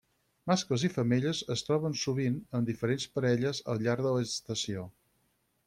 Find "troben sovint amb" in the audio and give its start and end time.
1.67-2.71